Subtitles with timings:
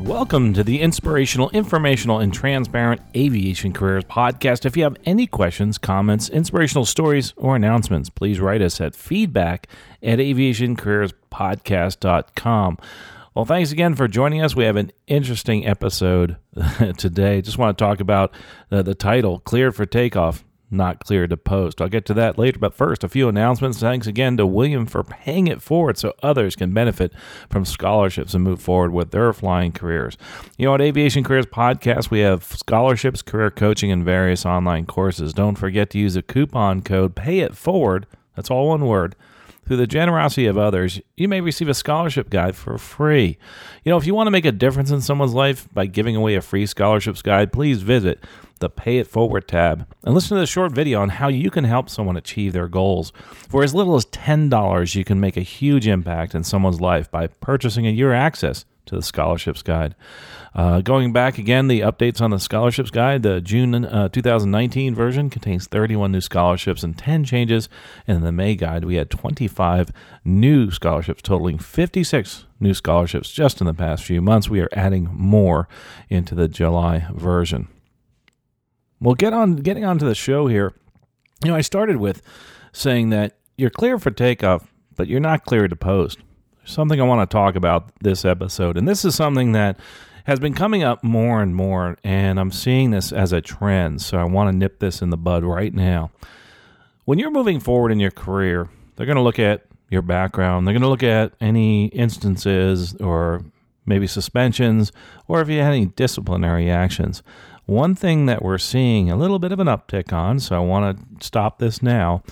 [0.00, 4.64] Welcome to the Inspirational, Informational, and Transparent Aviation Careers Podcast.
[4.64, 9.68] If you have any questions, comments, inspirational stories, or announcements, please write us at feedback
[10.02, 12.78] at aviationcareerspodcast.com.
[13.34, 14.56] Well, thanks again for joining us.
[14.56, 16.38] We have an interesting episode
[16.96, 17.42] today.
[17.42, 18.32] Just want to talk about
[18.72, 21.80] uh, the title, Cleared for Takeoff not cleared to post.
[21.80, 23.80] I'll get to that later, but first, a few announcements.
[23.80, 27.12] Thanks again to William for paying it forward so others can benefit
[27.48, 30.16] from scholarships and move forward with their flying careers.
[30.58, 35.32] You know, at Aviation Careers Podcast, we have scholarships, career coaching, and various online courses.
[35.32, 38.06] Don't forget to use a coupon code Pay It Forward.
[38.36, 39.16] That's all one word
[39.70, 43.38] through the generosity of others, you may receive a scholarship guide for free.
[43.84, 46.34] You know, if you want to make a difference in someone's life by giving away
[46.34, 48.18] a free scholarships guide, please visit
[48.60, 51.64] the Pay It Forward tab and listen to the short video on how you can
[51.64, 53.12] help someone achieve their goals.
[53.48, 57.26] For as little as $10, you can make a huge impact in someone's life by
[57.26, 59.94] purchasing a year access to the scholarships guide.
[60.54, 65.30] Uh, going back again, the updates on the scholarships guide, the June uh, 2019 version
[65.30, 67.68] contains 31 new scholarships and 10 changes.
[68.06, 69.90] And in the May guide, we had 25
[70.24, 74.50] new scholarships, totaling 56 new scholarships just in the past few months.
[74.50, 75.68] We are adding more
[76.08, 77.68] into the July version.
[79.00, 80.74] Well, get on getting onto the show here.
[81.42, 82.22] You know, I started with
[82.72, 86.18] saying that you're clear for takeoff, but you're not clear to post.
[86.58, 89.80] There's something I want to talk about this episode, and this is something that
[90.24, 94.02] has been coming up more and more, and I'm seeing this as a trend.
[94.02, 96.10] So I want to nip this in the bud right now.
[97.06, 100.66] When you're moving forward in your career, they're going to look at your background.
[100.66, 103.42] They're going to look at any instances or
[103.86, 104.92] maybe suspensions,
[105.26, 107.22] or if you had any disciplinary actions.
[107.70, 110.98] One thing that we're seeing a little bit of an uptick on, so I want
[110.98, 112.24] to stop this now,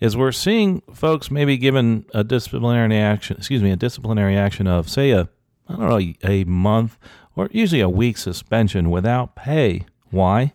[0.00, 4.88] is we're seeing folks maybe given a disciplinary action, excuse me, a disciplinary action of
[4.88, 5.28] say a
[5.68, 6.96] I don't know a month
[7.34, 9.84] or usually a week suspension without pay.
[10.08, 10.54] Why?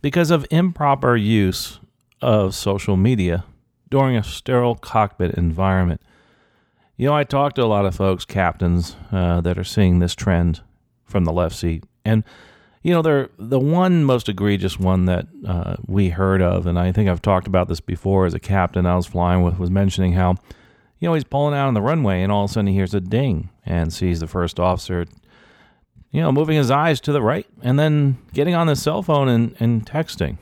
[0.00, 1.80] Because of improper use
[2.20, 3.44] of social media
[3.90, 6.00] during a sterile cockpit environment.
[6.96, 10.14] You know, I talk to a lot of folks, captains, uh, that are seeing this
[10.14, 10.60] trend
[11.04, 11.82] from the left seat.
[12.04, 12.22] And,
[12.82, 16.92] you know, they're the one most egregious one that uh, we heard of, and I
[16.92, 20.12] think I've talked about this before as a captain I was flying with, was mentioning
[20.12, 20.36] how,
[20.98, 22.94] you know, he's pulling out on the runway and all of a sudden he hears
[22.94, 25.06] a ding and sees the first officer
[26.12, 29.28] you know, moving his eyes to the right and then getting on his cell phone
[29.28, 30.36] and, and texting.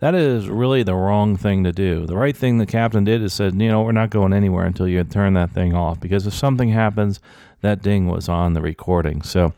[0.00, 2.04] That is really the wrong thing to do.
[2.04, 4.86] The right thing the captain did is said, you know, we're not going anywhere until
[4.86, 7.20] you turn that thing off because if something happens,
[7.62, 9.22] that ding was on the recording.
[9.22, 9.52] So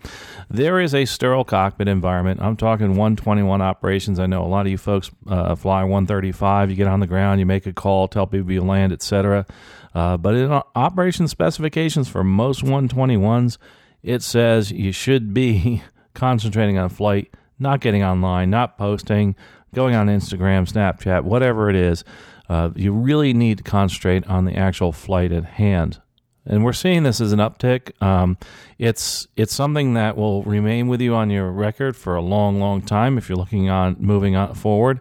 [0.49, 2.41] there is a sterile cockpit environment.
[2.41, 4.19] I'm talking 121 operations.
[4.19, 6.71] I know a lot of you folks uh, fly 135.
[6.71, 9.47] You get on the ground, you make a call, tell people you land, etc.
[9.95, 13.59] Uh, but in operation specifications for most 121s,
[14.03, 15.83] it says you should be
[16.15, 19.35] concentrating on flight, not getting online, not posting,
[19.75, 22.05] going on Instagram, Snapchat, whatever it is.
[22.49, 26.01] Uh, you really need to concentrate on the actual flight at hand.
[26.49, 28.01] And we're seeing this as an uptick.
[28.03, 28.39] Um,
[28.79, 32.81] it's it's something that will remain with you on your record for a long, long
[32.83, 35.01] time if you're looking on moving on forward.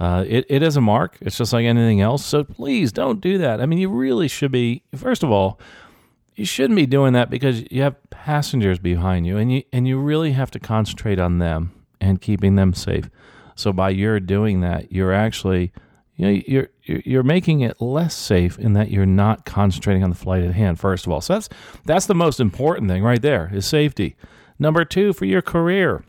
[0.00, 1.16] Uh, it, it is a mark.
[1.20, 2.24] It's just like anything else.
[2.24, 3.60] So please don't do that.
[3.60, 4.82] I mean, you really should be.
[4.94, 5.58] First of all,
[6.36, 9.98] you shouldn't be doing that because you have passengers behind you and you and you
[9.98, 13.10] really have to concentrate on them and keeping them safe.
[13.56, 15.72] So by your doing that, you're actually
[16.14, 20.16] you know you're you're making it less safe in that you're not concentrating on the
[20.16, 21.20] flight at hand first of all.
[21.20, 21.48] So that's
[21.84, 24.16] that's the most important thing right there is safety.
[24.58, 26.04] Number 2 for your career.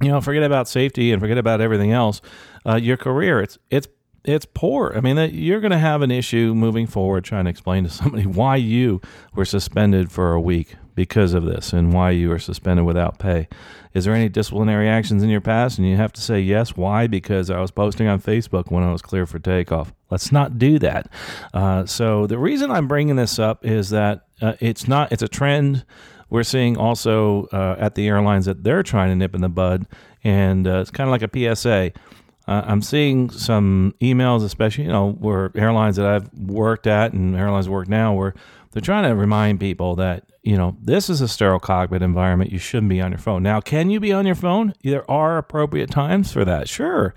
[0.00, 2.20] You know, forget about safety and forget about everything else.
[2.66, 3.88] Uh, your career, it's it's
[4.24, 4.92] it's poor.
[4.96, 8.26] I mean, you're going to have an issue moving forward trying to explain to somebody
[8.26, 9.00] why you
[9.34, 13.48] were suspended for a week because of this and why you were suspended without pay.
[13.92, 15.78] Is there any disciplinary actions in your past?
[15.78, 16.76] And you have to say yes.
[16.76, 17.06] Why?
[17.06, 19.92] Because I was posting on Facebook when I was clear for takeoff.
[20.10, 21.10] Let's not do that.
[21.52, 25.12] Uh, so the reason I'm bringing this up is that uh, it's not.
[25.12, 25.84] It's a trend.
[26.30, 29.86] We're seeing also uh, at the airlines that they're trying to nip in the bud,
[30.24, 31.92] and uh, it's kind of like a PSA
[32.46, 37.34] uh, I'm seeing some emails, especially you know, where airlines that I've worked at and
[37.34, 38.34] airlines work now, where
[38.74, 42.50] they're trying to remind people that you know this is a sterile cockpit environment.
[42.52, 43.42] You shouldn't be on your phone.
[43.42, 44.74] Now, can you be on your phone?
[44.82, 47.14] There are appropriate times for that, sure,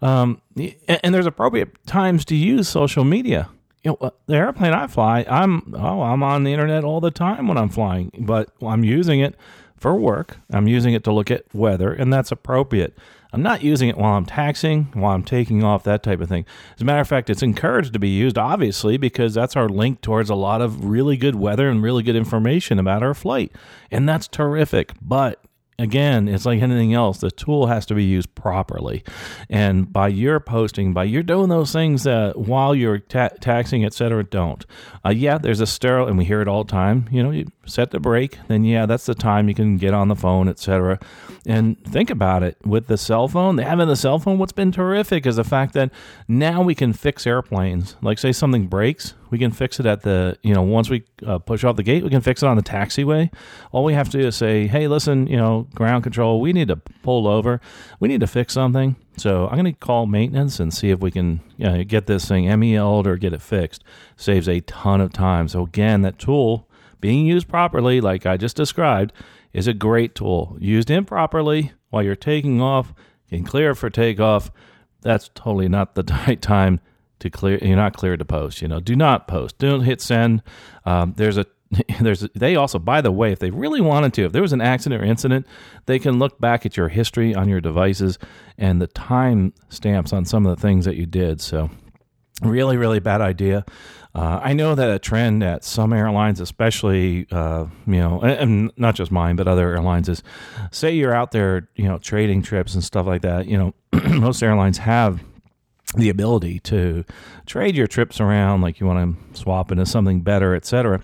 [0.00, 3.50] um, and there's appropriate times to use social media.
[3.82, 7.10] you know, uh, the airplane I fly, I'm oh, I'm on the internet all the
[7.10, 9.34] time when I'm flying, but I'm using it
[9.76, 10.36] for work.
[10.52, 12.96] I'm using it to look at weather, and that's appropriate.
[13.32, 16.44] I'm not using it while I'm taxing, while I'm taking off, that type of thing.
[16.74, 20.00] As a matter of fact, it's encouraged to be used, obviously, because that's our link
[20.00, 23.52] towards a lot of really good weather and really good information about our flight.
[23.90, 24.92] And that's terrific.
[25.00, 25.40] But
[25.78, 27.18] again, it's like anything else.
[27.18, 29.02] The tool has to be used properly.
[29.48, 33.94] And by your posting, by you're doing those things uh, while you're ta- taxing, et
[33.94, 34.66] cetera, don't.
[35.06, 37.08] Uh, yeah, there's a sterile, and we hear it all the time.
[37.10, 40.08] You know, you set the brake, then yeah, that's the time you can get on
[40.08, 40.98] the phone, et cetera.
[41.46, 45.26] And think about it with the cell phone, having the cell phone, what's been terrific
[45.26, 45.90] is the fact that
[46.28, 47.96] now we can fix airplanes.
[48.02, 51.38] Like, say something breaks, we can fix it at the, you know, once we uh,
[51.38, 53.32] push off the gate, we can fix it on the taxiway.
[53.72, 56.68] All we have to do is say, hey, listen, you know, ground control, we need
[56.68, 57.60] to pull over.
[58.00, 58.96] We need to fix something.
[59.16, 62.26] So I'm going to call maintenance and see if we can you know, get this
[62.26, 63.84] thing MEL'd or get it fixed.
[64.16, 65.48] Saves a ton of time.
[65.48, 66.66] So again, that tool
[67.00, 69.12] being used properly, like I just described,
[69.52, 70.56] is a great tool.
[70.60, 72.94] Used improperly while you're taking off,
[73.28, 74.50] getting clear for takeoff,
[75.02, 76.80] that's totally not the right time
[77.20, 77.58] to clear.
[77.58, 78.62] You're not cleared to post.
[78.62, 79.58] You know, do not post.
[79.58, 80.42] Don't hit send.
[80.84, 81.46] Um, there's a
[82.00, 84.60] there's they also by the way if they really wanted to if there was an
[84.60, 85.46] accident or incident
[85.86, 88.18] they can look back at your history on your devices
[88.58, 91.70] and the time stamps on some of the things that you did so
[92.40, 93.64] really really bad idea
[94.14, 98.96] uh, I know that a trend at some airlines, especially uh, you know, and not
[98.96, 100.22] just mine, but other airlines, is
[100.72, 103.46] say you're out there, you know, trading trips and stuff like that.
[103.46, 103.74] You know,
[104.08, 105.22] most airlines have
[105.96, 107.04] the ability to
[107.46, 111.02] trade your trips around, like you want to swap into something better, etc.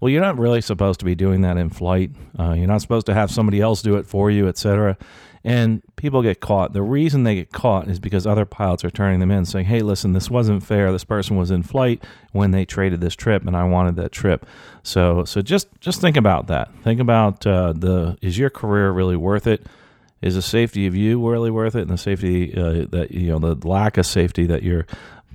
[0.00, 2.10] Well, you're not really supposed to be doing that in flight.
[2.38, 4.96] Uh, you're not supposed to have somebody else do it for you, etc
[5.46, 6.72] and people get caught.
[6.72, 9.78] The reason they get caught is because other pilots are turning them in, saying, "Hey,
[9.78, 10.90] listen, this wasn't fair.
[10.90, 12.02] This person was in flight
[12.32, 14.44] when they traded this trip, and I wanted that trip."
[14.82, 16.74] So, so just just think about that.
[16.82, 19.64] Think about uh, the is your career really worth it?
[20.20, 23.38] Is the safety of you really worth it, and the safety uh, that you know
[23.38, 24.86] the lack of safety that you're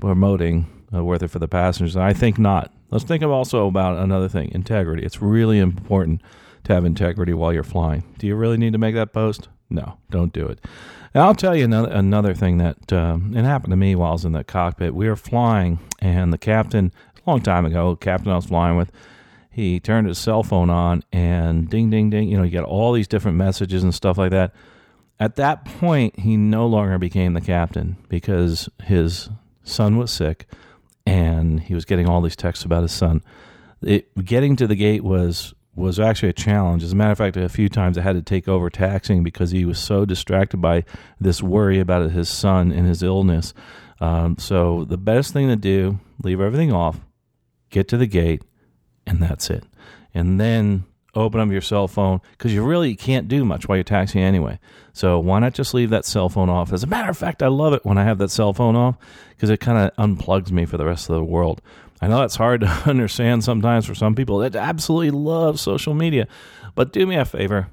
[0.01, 1.95] promoting uh, worth it for the passengers?
[1.95, 2.69] I think not.
[2.91, 5.03] Let's think of also about another thing: integrity.
[5.03, 6.21] It's really important
[6.65, 8.03] to have integrity while you're flying.
[8.19, 9.49] Do you really need to make that post?
[9.69, 10.59] No, don't do it.
[11.13, 14.13] And I'll tell you another, another thing that um, it happened to me while I
[14.13, 14.93] was in the cockpit.
[14.93, 16.93] We were flying, and the captain,
[17.25, 18.91] a long time ago, captain I was flying with,
[19.49, 22.29] he turned his cell phone on, and ding, ding, ding.
[22.29, 24.53] You know, you get all these different messages and stuff like that.
[25.19, 29.29] At that point, he no longer became the captain because his
[29.63, 30.47] son was sick,
[31.05, 33.23] and he was getting all these texts about his son.
[33.81, 36.83] It, getting to the gate was was actually a challenge.
[36.83, 39.51] As a matter of fact, a few times I had to take over taxing because
[39.51, 40.83] he was so distracted by
[41.19, 43.53] this worry about his son and his illness.
[44.01, 46.99] Um, so the best thing to do, leave everything off,
[47.69, 48.43] get to the gate,
[49.07, 49.63] and that's it.
[50.13, 53.83] And then open up your cell phone because you really can't do much while you're
[53.83, 54.59] taxiing anyway.
[54.93, 56.71] So why not just leave that cell phone off?
[56.71, 58.97] As a matter of fact, I love it when I have that cell phone off
[59.29, 61.61] because it kind of unplugs me for the rest of the world.
[62.01, 66.27] I know that's hard to understand sometimes for some people that absolutely love social media,
[66.75, 67.67] but do me a favor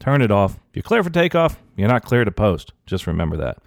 [0.00, 0.54] turn it off.
[0.70, 2.72] If you're clear for takeoff, you're not clear to post.
[2.86, 3.58] Just remember that.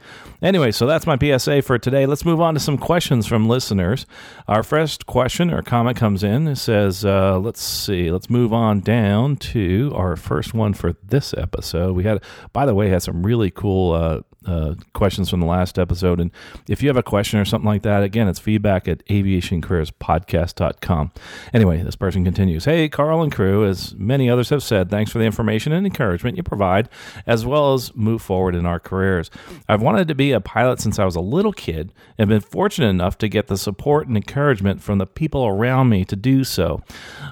[0.42, 2.06] Anyway, so that's my PSA for today.
[2.06, 4.06] Let's move on to some questions from listeners.
[4.48, 6.48] Our first question or comment comes in.
[6.48, 11.34] It says, uh, let's see, let's move on down to our first one for this
[11.34, 11.96] episode.
[11.96, 12.24] We had,
[12.54, 16.20] by the way, had some really cool uh, uh, questions from the last episode.
[16.20, 16.32] And
[16.68, 21.12] if you have a question or something like that, again, it's feedback at aviationcareerspodcast.com.
[21.54, 25.20] Anyway, this person continues Hey, Carl and crew, as many others have said, thanks for
[25.20, 26.90] the information and encouragement you provide,
[27.26, 29.30] as well as move forward in our careers.
[29.68, 32.90] I've wanted to be a pilot since I was a little kid and been fortunate
[32.90, 36.82] enough to get the support and encouragement from the people around me to do so.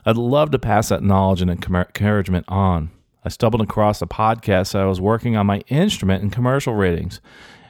[0.06, 2.92] I'd love to pass that knowledge and encouragement on.
[3.26, 7.20] I stumbled across a podcast I was working on my instrument and commercial ratings,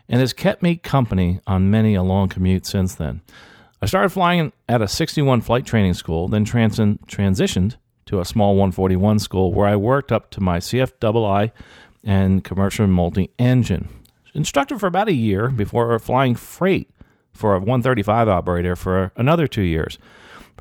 [0.09, 3.21] and has kept me company on many a long commute since then.
[3.81, 8.55] I started flying at a 61 flight training school, then trans- transitioned to a small
[8.55, 11.51] 141 school where I worked up to my CFII
[12.03, 13.87] and commercial multi engine.
[14.33, 16.89] Instructor for about a year before flying freight
[17.31, 19.97] for a 135 operator for another two years.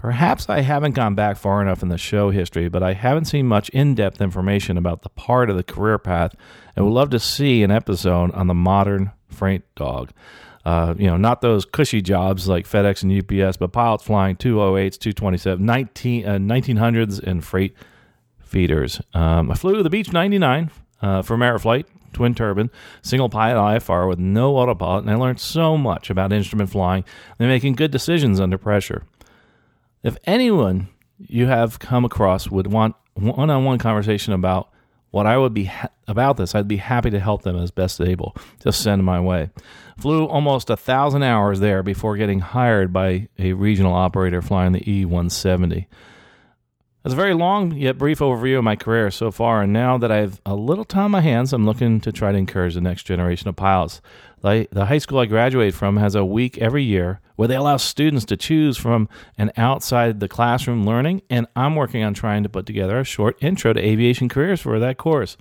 [0.05, 3.47] Perhaps I haven't gone back far enough in the show history, but I haven't seen
[3.47, 6.35] much in depth information about the part of the career path
[6.77, 10.11] and would love to see an episode on the modern freight dog.
[10.63, 14.99] Uh, you know, not those cushy jobs like FedEx and UPS, but pilots flying 208s,
[14.99, 17.75] 227, 19, uh, 1900s, and freight
[18.41, 19.01] feeders.
[19.15, 20.71] Um, I flew the Beech 99
[21.01, 22.71] uh, for Ameriflight, twin turbine,
[23.01, 27.05] single pilot IFR with no autopilot, and I learned so much about instrument flying
[27.39, 29.05] and making good decisions under pressure.
[30.05, 34.69] If anyone you have come across would want one on one conversation about
[35.11, 38.01] what I would be ha- about this, I'd be happy to help them as best
[38.01, 38.37] able.
[38.63, 39.49] Just send my way.
[39.97, 44.91] Flew almost a thousand hours there before getting hired by a regional operator flying the
[44.91, 45.89] E 170.
[47.03, 50.13] That's a very long yet brief overview of my career so far, and now that
[50.13, 52.81] I have a little time on my hands, I'm looking to try to encourage the
[52.81, 54.03] next generation of pilots.
[54.43, 58.25] The high school I graduated from has a week every year where they allow students
[58.27, 62.67] to choose from an outside the classroom learning, and I'm working on trying to put
[62.67, 65.37] together a short intro to aviation careers for that course.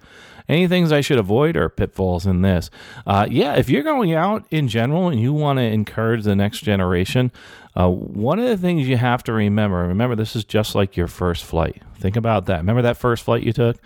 [0.49, 2.69] Any things I should avoid or pitfalls in this?
[3.07, 6.59] Uh, yeah, if you're going out in general and you want to encourage the next
[6.59, 7.31] generation,
[7.75, 11.07] uh, one of the things you have to remember remember, this is just like your
[11.07, 11.81] first flight.
[11.97, 12.57] Think about that.
[12.57, 13.77] Remember that first flight you took?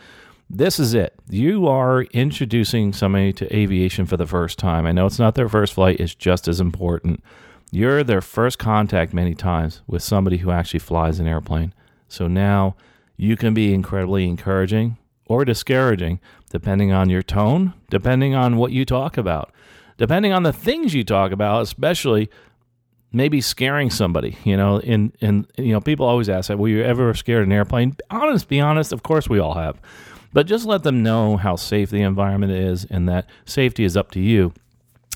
[0.49, 1.13] This is it.
[1.29, 4.85] You are introducing somebody to aviation for the first time.
[4.85, 7.21] I know it's not their first flight, it's just as important.
[7.71, 11.73] You're their first contact many times with somebody who actually flies an airplane.
[12.07, 12.75] So now
[13.17, 16.19] you can be incredibly encouraging or discouraging
[16.49, 19.51] depending on your tone, depending on what you talk about,
[19.97, 22.29] depending on the things you talk about, especially
[23.11, 26.83] maybe scaring somebody, you know, and and you know, people always ask that, were you
[26.83, 27.97] ever scared of an airplane?
[28.09, 29.81] Honest, be honest, of course we all have.
[30.31, 34.11] But just let them know how safe the environment is and that safety is up
[34.11, 34.53] to you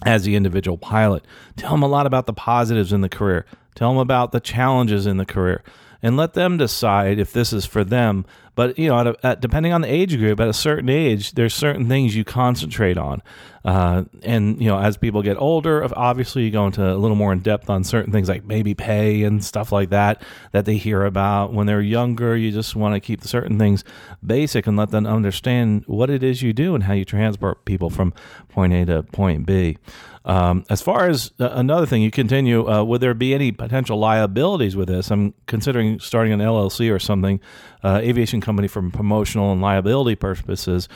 [0.05, 1.23] as the individual pilot.
[1.55, 3.45] Tell them a lot about the positives in the career.
[3.75, 5.63] Tell them about the challenges in the career
[6.01, 8.25] and let them decide if this is for them.
[8.55, 11.33] But you know, at a, at, depending on the age group, at a certain age,
[11.33, 13.21] there's certain things you concentrate on.
[13.63, 17.31] Uh, and you know, as people get older, obviously you go into a little more
[17.31, 21.05] in depth on certain things like maybe pay and stuff like that that they hear
[21.05, 21.53] about.
[21.53, 23.83] When they're younger, you just want to keep certain things
[24.25, 27.89] basic and let them understand what it is you do and how you transport people
[27.89, 28.13] from
[28.49, 29.77] point A to point B.
[30.23, 32.69] Um, as far as uh, another thing, you continue.
[32.69, 35.09] Uh, would there be any potential liabilities with this?
[35.09, 37.39] I'm considering starting an LLC or something,
[37.83, 40.87] uh, aviation company from promotional and liability purposes.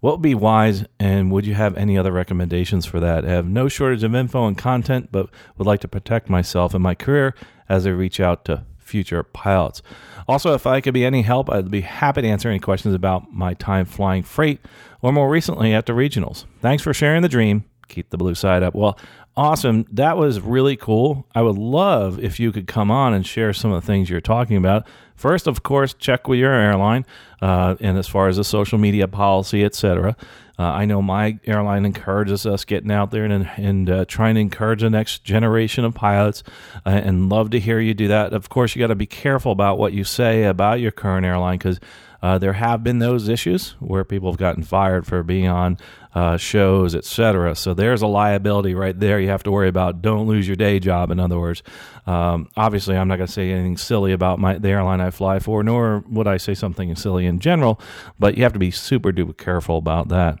[0.00, 3.24] What would be wise, and would you have any other recommendations for that?
[3.24, 6.82] I have no shortage of info and content, but would like to protect myself and
[6.82, 7.34] my career
[7.68, 9.80] as I reach out to future pilots.
[10.28, 13.32] Also, if I could be any help, I'd be happy to answer any questions about
[13.32, 14.60] my time flying freight
[15.00, 16.44] or more recently at the regionals.
[16.60, 18.74] Thanks for sharing the dream keep the blue side up.
[18.74, 18.98] Well,
[19.36, 19.86] awesome.
[19.92, 21.26] That was really cool.
[21.34, 24.20] I would love if you could come on and share some of the things you're
[24.20, 24.86] talking about.
[25.14, 27.06] First, of course, check with your airline,
[27.40, 30.16] uh, and as far as the social media policy, etc.
[30.58, 34.40] Uh, I know my airline encourages us getting out there and and uh, trying to
[34.40, 36.42] encourage the next generation of pilots,
[36.84, 38.32] uh, and love to hear you do that.
[38.32, 41.58] Of course, you got to be careful about what you say about your current airline
[41.58, 41.80] because
[42.24, 45.76] uh, there have been those issues where people have gotten fired for being on
[46.14, 47.54] uh, shows, etc.
[47.54, 49.20] So there's a liability right there.
[49.20, 50.00] You have to worry about.
[50.00, 51.10] Don't lose your day job.
[51.10, 51.62] In other words,
[52.06, 55.38] um, obviously, I'm not going to say anything silly about my the airline I fly
[55.38, 57.78] for, nor would I say something silly in general.
[58.18, 60.38] But you have to be super duper careful about that.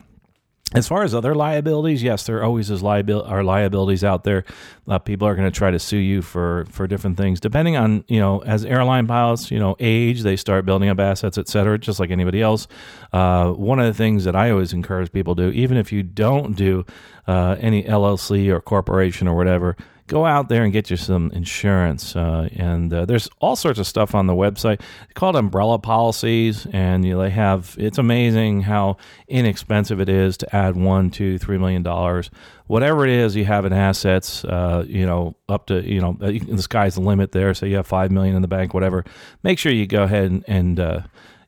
[0.74, 4.44] As far as other liabilities, yes, there always is liabil- are liabilities out there.
[4.88, 8.04] Uh, people are going to try to sue you for for different things, depending on
[8.08, 11.78] you know as airline pilots, you know age, they start building up assets, et cetera,
[11.78, 12.66] just like anybody else.
[13.12, 16.02] Uh, one of the things that I always encourage people to do, even if you
[16.02, 16.84] don't do
[17.28, 22.14] uh, any LLC or corporation or whatever, go out there and get you some insurance.
[22.14, 24.80] Uh, and uh, there's all sorts of stuff on the website
[25.14, 27.74] called umbrella policies, and you know, they have.
[27.78, 32.30] It's amazing how inexpensive it is to add one, two, three million dollars,
[32.66, 34.44] whatever it is you have in assets.
[34.44, 37.54] Uh, you know, up to you know, uh, the sky's the limit there.
[37.54, 39.04] So you have five million in the bank, whatever.
[39.42, 40.44] Make sure you go ahead and.
[40.46, 41.00] and uh,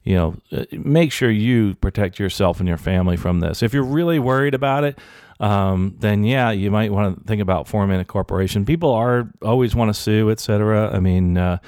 [0.06, 3.60] you know, uh, make sure you protect yourself and your family from this.
[3.60, 5.00] If you're really worried about it,
[5.40, 8.64] um, then yeah, you might want to think about forming a corporation.
[8.64, 10.90] People are always want to sue, etc.
[10.94, 11.58] I mean, uh,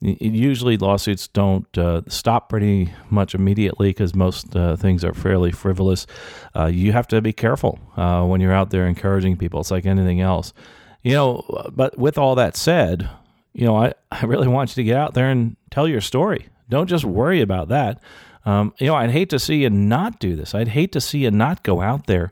[0.00, 6.06] usually lawsuits don't uh, stop pretty much immediately because most uh, things are fairly frivolous.
[6.54, 9.60] Uh, you have to be careful uh, when you're out there encouraging people.
[9.60, 10.52] It's like anything else,
[11.02, 11.44] you know.
[11.72, 13.08] But with all that said,
[13.54, 16.48] you know, I, I really want you to get out there and tell your story.
[16.68, 18.00] Don't just worry about that.
[18.44, 20.54] Um, you know, I'd hate to see you not do this.
[20.54, 22.30] I'd hate to see you not go out there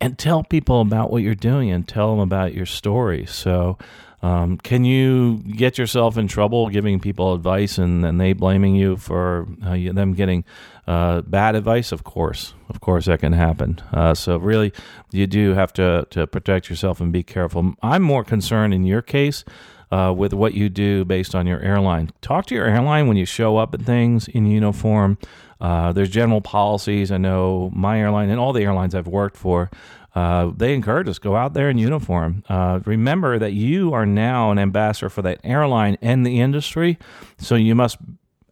[0.00, 3.26] and tell people about what you're doing and tell them about your story.
[3.26, 3.78] So,
[4.20, 8.96] um, can you get yourself in trouble giving people advice and then they blaming you
[8.96, 10.44] for uh, them getting
[10.88, 11.92] uh, bad advice?
[11.92, 13.80] Of course, of course that can happen.
[13.92, 14.72] Uh, so really,
[15.12, 17.74] you do have to to protect yourself and be careful.
[17.80, 19.44] I'm more concerned in your case.
[19.90, 22.10] Uh, with what you do based on your airline.
[22.20, 25.16] Talk to your airline when you show up at things in uniform.
[25.62, 27.10] Uh, there's general policies.
[27.10, 29.70] I know my airline and all the airlines I've worked for
[30.18, 32.42] uh, they encourage us go out there in uniform.
[32.48, 36.98] Uh, remember that you are now an ambassador for that airline and the industry,
[37.38, 37.98] so you must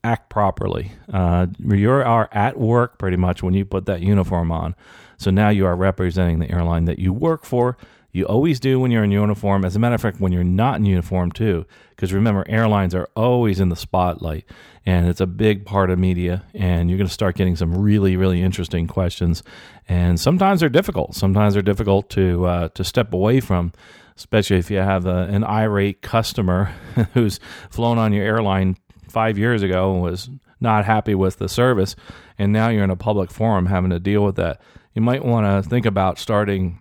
[0.05, 0.93] act properly.
[1.13, 4.77] Uh, you are at work pretty much when you put that uniform on.
[5.17, 7.77] So now you are representing the airline that you work for.
[8.17, 9.63] You always do when you're in uniform.
[9.63, 13.11] As a matter of fact, when you're not in uniform, too, because remember, airlines are
[13.15, 14.47] always in the spotlight
[14.87, 16.43] and it's a big part of media.
[16.55, 19.43] And you're going to start getting some really, really interesting questions.
[19.87, 21.15] And sometimes they're difficult.
[21.15, 23.73] Sometimes they're difficult to, uh, to step away from
[24.17, 26.73] especially if you have a, an irate customer
[27.13, 28.79] who's flown on your airline
[29.11, 31.95] five years ago and was not happy with the service,
[32.39, 34.59] and now you're in a public forum having to deal with that.
[34.95, 36.81] You might want to think about starting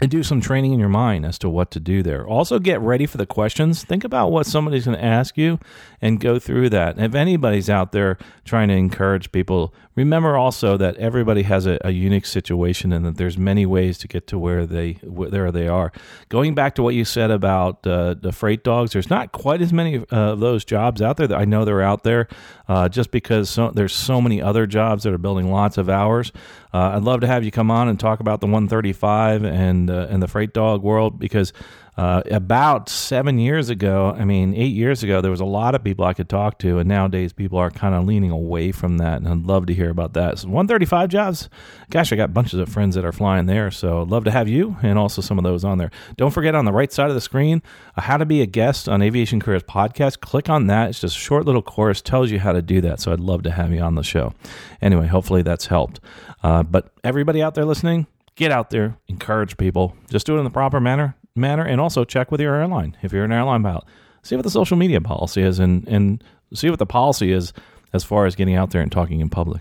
[0.00, 2.26] and do some training in your mind as to what to do there.
[2.26, 3.82] Also, get ready for the questions.
[3.82, 5.58] Think about what somebody's going to ask you
[6.00, 6.98] and go through that.
[6.98, 11.90] If anybody's out there trying to encourage people, remember also that everybody has a, a
[11.90, 15.92] unique situation and that there's many ways to get to where they where they are.
[16.28, 19.72] Going back to what you said about uh, the freight dogs, there's not quite as
[19.72, 21.32] many uh, of those jobs out there.
[21.34, 22.28] I know they're out there
[22.68, 26.32] uh, just because so, there's so many other jobs that are building lots of hours.
[26.72, 30.06] Uh, I'd love to have you come on and talk about the 135 and uh,
[30.10, 31.52] and the freight dog world because
[31.98, 35.82] uh, about seven years ago, I mean, eight years ago, there was a lot of
[35.82, 39.16] people I could talk to, and nowadays people are kind of leaning away from that.
[39.16, 40.38] And I'd love to hear about that.
[40.38, 41.48] So 135 jobs,
[41.90, 43.72] gosh, I got bunches of friends that are flying there.
[43.72, 45.90] So I'd love to have you and also some of those on there.
[46.16, 47.62] Don't forget on the right side of the screen,
[47.96, 50.20] uh, how to be a guest on Aviation Careers Podcast.
[50.20, 50.90] Click on that.
[50.90, 53.00] It's just a short little course, tells you how to do that.
[53.00, 54.34] So I'd love to have you on the show.
[54.80, 55.98] Anyway, hopefully that's helped.
[56.44, 58.06] Uh, but everybody out there listening,
[58.38, 59.94] get out there, encourage people.
[60.08, 63.12] Just do it in the proper manner manner, and also check with your airline if
[63.12, 63.84] you're an airline pilot.
[64.22, 67.52] See what the social media policy is, and and see what the policy is
[67.92, 69.60] as far as getting out there and talking in public.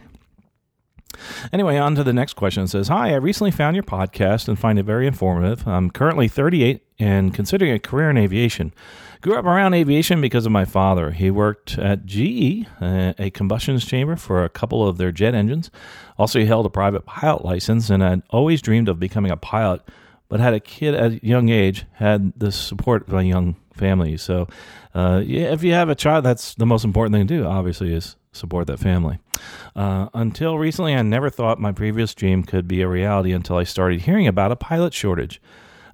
[1.51, 2.63] Anyway, on to the next question.
[2.63, 5.67] It says, Hi, I recently found your podcast and find it very informative.
[5.67, 8.73] I'm currently 38 and considering a career in aviation.
[9.21, 11.11] Grew up around aviation because of my father.
[11.11, 15.71] He worked at GE, uh, a combustion chamber, for a couple of their jet engines.
[16.17, 19.81] Also, he held a private pilot license, and I'd always dreamed of becoming a pilot
[20.29, 24.17] but had a kid at a young age, had the support of a young family.
[24.17, 24.47] So,
[24.93, 27.93] uh, yeah, if you have a child, that's the most important thing to do, obviously,
[27.93, 29.19] is support that family.
[29.75, 33.63] Uh, until recently, I never thought my previous dream could be a reality until I
[33.63, 35.41] started hearing about a pilot shortage.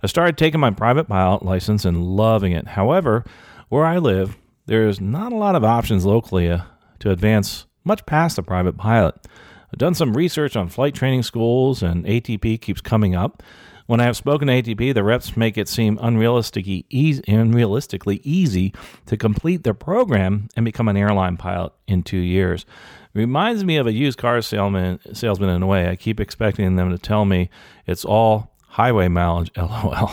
[0.04, 2.68] I started taking my private pilot license and loving it.
[2.68, 3.24] However,
[3.70, 6.64] where I live, there's not a lot of options locally uh,
[7.00, 9.16] to advance much past a private pilot.
[9.72, 13.42] I've done some research on flight training schools, and ATP keeps coming up.
[13.86, 18.74] When I have spoken to ATP, the reps make it seem unrealistically easy, unrealistically easy
[19.06, 22.66] to complete their program and become an airline pilot in two years.
[23.14, 25.90] It reminds me of a used car salesman, salesman in a way.
[25.90, 27.50] I keep expecting them to tell me
[27.86, 30.12] it's all highway mileage, lol.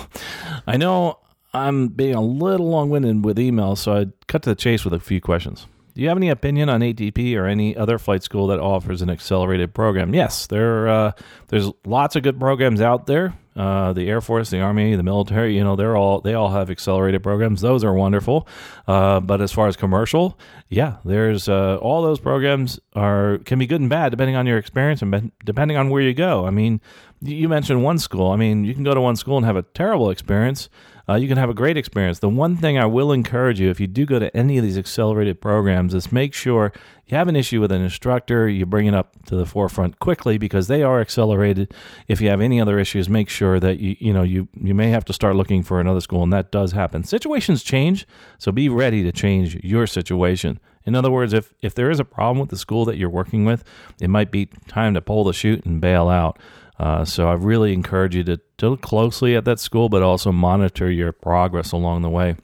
[0.67, 1.19] I know
[1.55, 4.93] I'm being a little long winded with emails, so I cut to the chase with
[4.93, 5.67] a few questions.
[5.95, 9.11] Do you have any opinion on ATP or any other flight school that offers an
[9.11, 10.15] accelerated program?
[10.15, 11.13] Yes, there uh,
[11.49, 13.35] there's lots of good programs out there.
[13.57, 16.71] Uh, the Air Force, the Army, the military, you know, they're all they all have
[16.71, 17.61] accelerated programs.
[17.61, 18.47] Those are wonderful.
[18.87, 23.67] Uh, but as far as commercial, yeah, there's uh, all those programs are can be
[23.67, 26.47] good and bad depending on your experience and depending on where you go.
[26.47, 26.81] I mean,
[27.21, 28.31] you mentioned one school.
[28.31, 30.69] I mean, you can go to one school and have a terrible experience
[31.11, 32.21] uh, you can have a great experience.
[32.21, 34.79] The one thing I will encourage you, if you do go to any of these
[34.79, 36.73] accelerated programs, is make sure
[37.07, 40.39] you have an issue with an instructor, you bring it up to the forefront quickly
[40.39, 41.75] because they are accelerated.
[42.07, 44.91] If you have any other issues, make sure that you you know you you may
[44.91, 47.03] have to start looking for another school, and that does happen.
[47.03, 48.07] Situations change,
[48.39, 50.61] so be ready to change your situation.
[50.85, 53.45] In other words, if if there is a problem with the school that you're working
[53.45, 53.65] with,
[54.01, 56.39] it might be time to pull the chute and bail out.
[56.81, 60.33] Uh, so I really encourage you to, to look closely at that school, but also
[60.33, 62.37] monitor your progress along the way.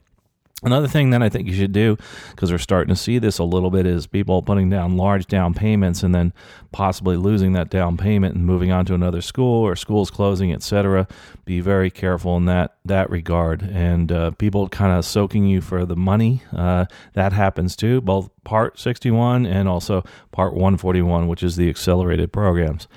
[0.61, 1.97] Another thing that I think you should do,
[2.31, 5.55] because we're starting to see this a little bit, is people putting down large down
[5.55, 6.33] payments and then
[6.71, 11.07] possibly losing that down payment and moving on to another school or schools closing, etc.
[11.45, 13.63] Be very careful in that that regard.
[13.63, 18.29] And uh, people kind of soaking you for the money, uh, that happens too, both
[18.43, 22.87] Part 61 and also Part 141, which is the accelerated programs.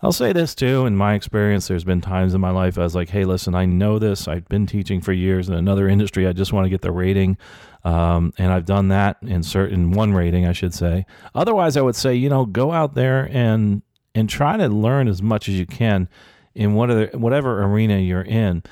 [0.00, 0.86] I'll say this too.
[0.86, 3.64] In my experience, there's been times in my life I was like, hey, listen, I
[3.64, 4.28] know this.
[4.28, 6.26] I've been teaching for years in another industry.
[6.26, 7.36] I just want to get the rating.
[7.84, 11.04] Um, and I've done that in certain one rating, I should say.
[11.34, 13.82] Otherwise, I would say, you know, go out there and
[14.14, 16.08] and try to learn as much as you can
[16.54, 18.62] in whatever whatever arena you're in.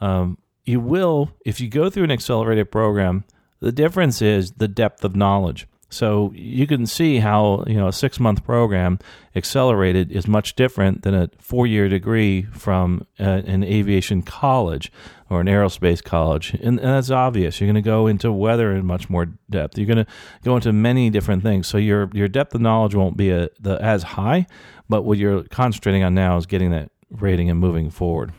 [0.00, 3.24] Um, you will, if you go through an accelerated program,
[3.60, 5.66] the difference is the depth of knowledge.
[5.88, 8.98] So you can see how you know a six month program
[9.36, 14.90] accelerated is much different than a four year degree from a, uh, an aviation college
[15.30, 17.60] or an aerospace college, and, and that's obvious.
[17.60, 19.78] You're going to go into weather in much more depth.
[19.78, 20.06] You're going to
[20.44, 21.68] go into many different things.
[21.68, 24.46] So your your depth of knowledge won't be a, the, as high,
[24.88, 28.32] but what you're concentrating on now is getting that rating and moving forward.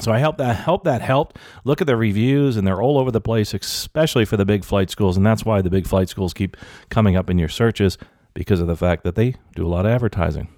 [0.00, 1.38] So I hope that help that helped.
[1.64, 4.90] Look at the reviews, and they're all over the place, especially for the big flight
[4.90, 6.56] schools, and that's why the big flight schools keep
[6.90, 7.98] coming up in your searches
[8.34, 10.48] because of the fact that they do a lot of advertising.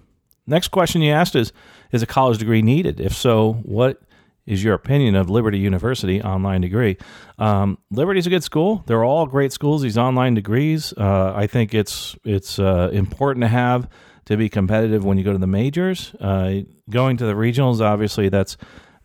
[0.47, 1.53] Next question you asked is:
[1.93, 3.01] Is a college degree needed?
[3.01, 4.03] If so, what
[4.47, 6.97] is your opinion of Liberty University online degree?
[7.39, 8.83] Um, Liberty's a good school.
[8.87, 9.83] They're all great schools.
[9.83, 13.89] These online degrees, uh, I think it's it's uh, important to have
[14.25, 16.15] to be competitive when you go to the majors.
[16.19, 18.57] Uh, going to the regionals, obviously, that's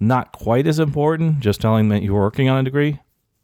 [0.07, 1.39] not quite as important.
[1.39, 2.99] Just telling that you're working on a degree,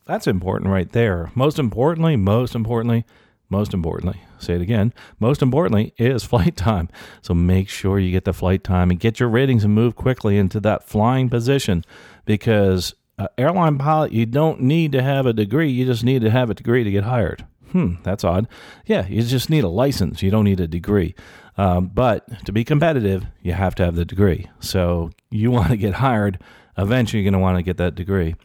[0.05, 1.31] that's important right there.
[1.35, 3.05] Most importantly, most importantly,
[3.49, 6.89] most importantly, say it again, most importantly is flight time.
[7.21, 10.37] So make sure you get the flight time and get your ratings and move quickly
[10.37, 11.83] into that flying position
[12.25, 16.29] because uh, airline pilot, you don't need to have a degree, you just need to
[16.29, 17.45] have a degree to get hired.
[17.71, 18.47] Hmm, that's odd.
[18.85, 21.13] Yeah, you just need a license, you don't need a degree.
[21.57, 24.49] Um, but to be competitive, you have to have the degree.
[24.59, 26.39] So you want to get hired,
[26.77, 28.35] eventually you're going to want to get that degree.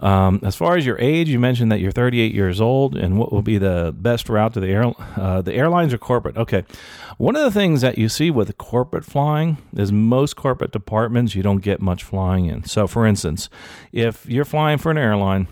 [0.00, 3.32] Um, as far as your age, you mentioned that you're 38 years old, and what
[3.32, 6.36] will be the best route to the air, uh, the airlines or corporate?
[6.36, 6.64] Okay,
[7.18, 11.42] one of the things that you see with corporate flying is most corporate departments you
[11.42, 12.64] don't get much flying in.
[12.64, 13.50] So, for instance,
[13.92, 15.48] if you're flying for an airline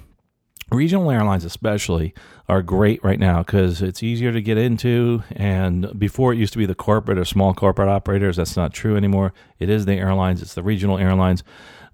[0.70, 2.12] Regional airlines, especially,
[2.48, 5.22] are great right now because it's easier to get into.
[5.30, 8.36] And before it used to be the corporate or small corporate operators.
[8.36, 9.32] That's not true anymore.
[9.58, 11.42] It is the airlines, it's the regional airlines.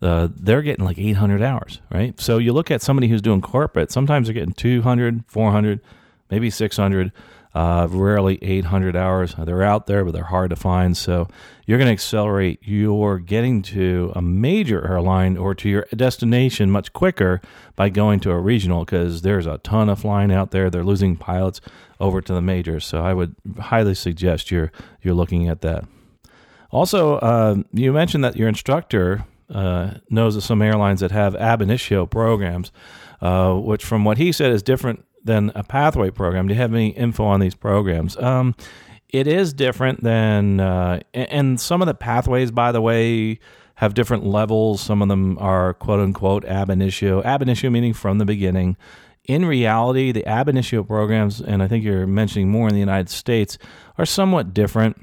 [0.02, 2.18] Uh, they're getting like 800 hours, right?
[2.20, 5.80] So you look at somebody who's doing corporate, sometimes they're getting 200, 400,
[6.30, 7.12] maybe 600
[7.54, 9.34] uh, rarely 800 hours.
[9.38, 10.96] They're out there, but they're hard to find.
[10.96, 11.28] So
[11.66, 16.92] you're going to accelerate your getting to a major airline or to your destination much
[16.92, 17.40] quicker
[17.76, 20.68] by going to a regional because there's a ton of flying out there.
[20.68, 21.60] They're losing pilots
[22.00, 22.84] over to the majors.
[22.84, 25.84] So I would highly suggest you're you're looking at that.
[26.70, 31.62] Also, uh, you mentioned that your instructor uh, knows of some airlines that have ab
[31.62, 32.72] initio programs,
[33.20, 36.46] uh, which, from what he said, is different than a pathway program.
[36.46, 38.16] Do you have any info on these programs?
[38.16, 38.54] Um,
[39.08, 43.38] it is different than, uh, and some of the pathways, by the way,
[43.76, 44.80] have different levels.
[44.80, 47.22] Some of them are quote unquote ab initio.
[47.22, 48.76] Ab initio meaning from the beginning.
[49.24, 53.08] In reality, the ab initio programs, and I think you're mentioning more in the United
[53.08, 53.56] States,
[53.96, 55.00] are somewhat different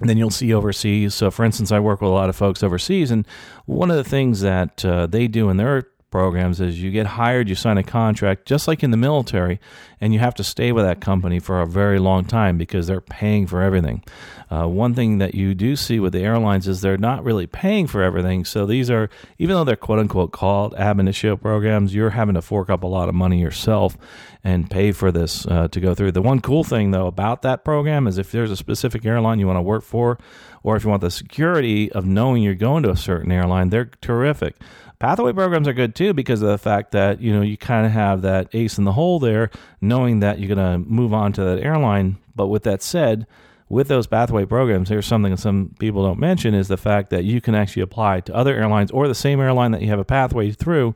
[0.00, 1.14] than you'll see overseas.
[1.14, 3.26] So, for instance, I work with a lot of folks overseas, and
[3.66, 7.48] one of the things that uh, they do in their programs is you get hired,
[7.48, 9.60] you sign a contract, just like in the military,
[10.00, 13.00] and you have to stay with that company for a very long time because they're
[13.00, 14.02] paying for everything.
[14.50, 17.86] Uh, one thing that you do see with the airlines is they're not really paying
[17.86, 18.44] for everything.
[18.44, 22.42] So these are, even though they're quote unquote called ab initio programs, you're having to
[22.42, 23.98] fork up a lot of money yourself
[24.42, 26.12] and pay for this uh, to go through.
[26.12, 29.46] The one cool thing though about that program is if there's a specific airline you
[29.46, 30.18] want to work for,
[30.62, 33.90] or if you want the security of knowing you're going to a certain airline, they're
[34.00, 34.56] terrific.
[34.98, 37.92] Pathway programs are good too because of the fact that you know you kind of
[37.92, 41.44] have that ace in the hole there, knowing that you're going to move on to
[41.44, 42.18] that airline.
[42.34, 43.26] But with that said,
[43.68, 47.24] with those pathway programs, here's something that some people don't mention is the fact that
[47.24, 50.04] you can actually apply to other airlines or the same airline that you have a
[50.04, 50.94] pathway through,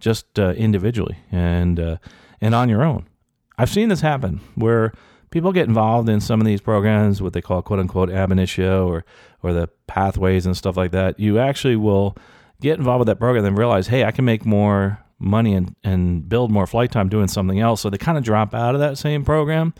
[0.00, 1.96] just uh, individually and uh,
[2.40, 3.06] and on your own.
[3.58, 4.92] I've seen this happen where
[5.30, 8.88] people get involved in some of these programs, what they call quote unquote ab initio
[8.88, 9.04] or
[9.42, 11.20] or the pathways and stuff like that.
[11.20, 12.16] You actually will
[12.62, 16.28] get involved with that program and realize, hey, I can make more money and, and
[16.28, 17.80] build more flight time doing something else.
[17.80, 19.74] So they kind of drop out of that same program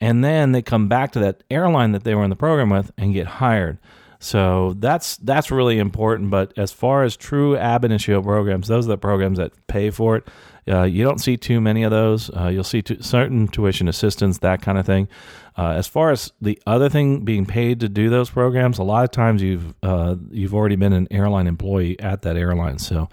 [0.00, 2.90] and then they come back to that airline that they were in the program with
[2.98, 3.78] and get hired.
[4.18, 6.30] So that's that's really important.
[6.30, 10.16] But as far as true ab initio programs, those are the programs that pay for
[10.16, 10.28] it.
[10.68, 12.30] Uh, you don't see too many of those.
[12.30, 15.08] Uh, you'll see t- certain tuition assistance, that kind of thing.
[15.56, 19.04] Uh, as far as the other thing, being paid to do those programs, a lot
[19.04, 22.78] of times you've uh, you've already been an airline employee at that airline.
[22.78, 23.08] So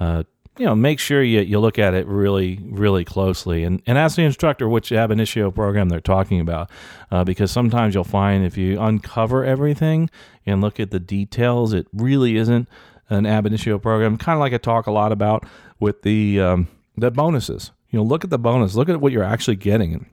[0.00, 0.24] uh,
[0.58, 4.16] you know, make sure you, you look at it really, really closely and, and ask
[4.16, 6.70] the instructor which ab initio program they're talking about.
[7.10, 10.08] Uh, because sometimes you'll find if you uncover everything
[10.46, 12.68] and look at the details, it really isn't
[13.08, 14.16] an ab initio program.
[14.16, 15.44] Kind of like I talk a lot about
[15.80, 17.72] with the, um, the bonuses.
[17.90, 20.06] You know, look at the bonus, look at what you're actually getting.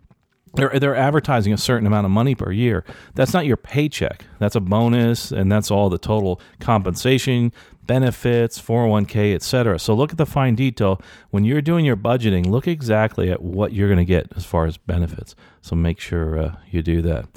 [0.53, 2.83] they're, they're advertising a certain amount of money per year.
[3.15, 4.25] That's not your paycheck.
[4.39, 7.53] That's a bonus, and that's all the total compensation,
[7.87, 9.79] benefits, 401k, etc.
[9.79, 11.01] So look at the fine detail.
[11.29, 14.65] When you're doing your budgeting, look exactly at what you're going to get as far
[14.65, 15.35] as benefits.
[15.61, 17.27] So make sure uh, you do that.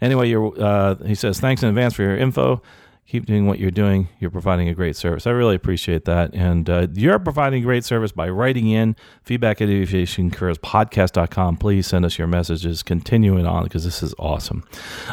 [0.00, 2.62] Anyway, uh, he says, thanks in advance for your info
[3.06, 4.08] keep doing what you're doing.
[4.18, 5.26] You're providing a great service.
[5.26, 6.34] I really appreciate that.
[6.34, 11.56] And uh, you're providing great service by writing in feedback at aviationcareerspodcast.com.
[11.58, 12.82] Please send us your messages.
[12.82, 14.64] Continuing on because this is awesome.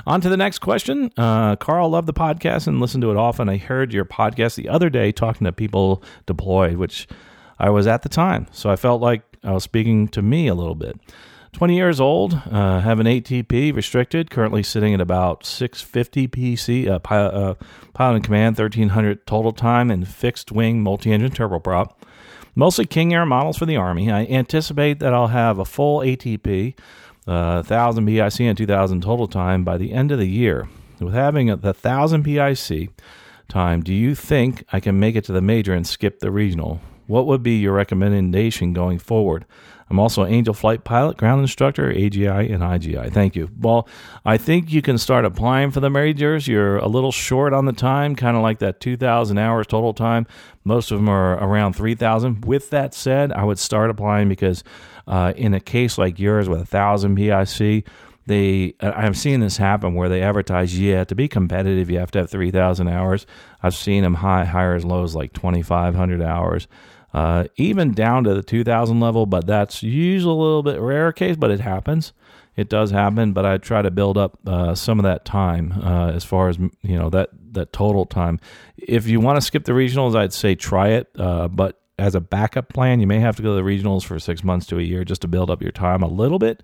[0.07, 1.11] On to the next question.
[1.17, 3.47] Uh, Carl, love the podcast and listen to it often.
[3.47, 7.07] I heard your podcast the other day talking to people deployed, which
[7.59, 8.47] I was at the time.
[8.51, 10.99] So I felt like I was speaking to me a little bit.
[11.53, 16.97] 20 years old, uh, have an ATP restricted, currently sitting at about 650 PC, uh,
[16.99, 17.55] pilot, uh,
[17.93, 21.91] pilot and command, 1300 total time, and fixed wing multi engine turboprop.
[22.55, 24.11] Mostly King Air models for the Army.
[24.11, 26.75] I anticipate that I'll have a full ATP,
[27.27, 30.67] uh, 1000 PIC, and 2000 total time by the end of the year.
[30.99, 32.89] With having the 1000 PIC
[33.47, 36.81] time, do you think I can make it to the major and skip the regional?
[37.05, 39.45] What would be your recommendation going forward?
[39.93, 43.13] I'm also an Angel Flight Pilot, ground instructor, AGI, and IGI.
[43.13, 43.51] Thank you.
[43.59, 43.87] Well,
[44.25, 46.47] I think you can start applying for the majors.
[46.47, 50.25] You're a little short on the time, kind of like that 2,000 hours total time.
[50.63, 52.43] Most of them are around 3,000.
[52.43, 54.63] With that said, I would start applying because
[55.05, 57.87] uh, in a case like yours with a 1,000 PIC,
[58.25, 62.19] they I've seen this happen where they advertise, yeah, to be competitive, you have to
[62.19, 63.27] have 3,000 hours.
[63.61, 66.67] I've seen them high, higher as low as like 2,500 hours
[67.13, 71.35] uh, even down to the 2000 level, but that's usually a little bit rare case,
[71.35, 72.13] but it happens.
[72.55, 76.11] It does happen, but I try to build up uh, some of that time uh,
[76.11, 78.39] as far as you know that that total time.
[78.77, 82.19] If you want to skip the regionals, I'd say try it, uh, but as a
[82.21, 84.81] backup plan, you may have to go to the regionals for six months to a
[84.81, 86.63] year just to build up your time a little bit.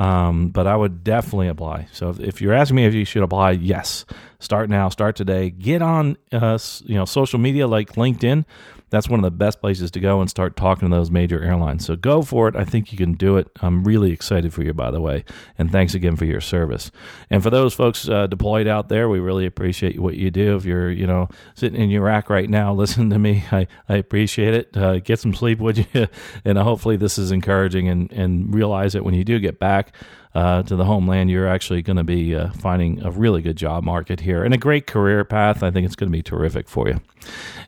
[0.00, 1.88] Um, but I would definitely apply.
[1.92, 4.06] So if, if, you're asking me if you should apply, yes,
[4.38, 5.50] start now, start today.
[5.50, 8.46] Get on, uh, you know, social media like LinkedIn
[8.90, 11.86] that's one of the best places to go and start talking to those major airlines.
[11.86, 12.56] So go for it.
[12.56, 13.48] I think you can do it.
[13.62, 15.24] I'm really excited for you, by the way.
[15.56, 16.90] And thanks again for your service.
[17.30, 20.56] And for those folks uh, deployed out there, we really appreciate what you do.
[20.56, 23.44] If you're, you know, sitting in Iraq right now, listen to me.
[23.52, 24.76] I, I appreciate it.
[24.76, 26.08] Uh, get some sleep, would you?
[26.44, 29.89] and hopefully this is encouraging and, and realize that when you do get back,
[30.34, 33.82] uh, to the homeland, you're actually going to be uh, finding a really good job
[33.82, 35.62] market here and a great career path.
[35.62, 37.00] I think it's going to be terrific for you.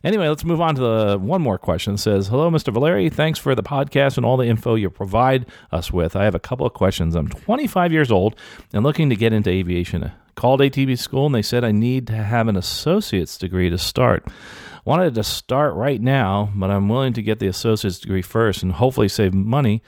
[0.04, 1.94] Anyway, let's move on to the one more question.
[1.94, 2.72] It says, Hello, Mr.
[2.72, 3.10] Valeri.
[3.10, 6.14] Thanks for the podcast and all the info you provide us with.
[6.14, 7.16] I have a couple of questions.
[7.16, 8.36] I'm 25 years old
[8.72, 10.04] and looking to get into aviation.
[10.04, 13.78] I called ATP school and they said I need to have an associate's degree to
[13.78, 14.28] start.
[14.84, 18.72] Wanted to start right now, but I'm willing to get the associate's degree first and
[18.72, 19.82] hopefully save money